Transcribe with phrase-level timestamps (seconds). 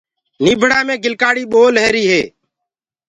[0.43, 2.21] نيبڙآ مينٚ گِلڪآڙي پول رهيريٚ هي۔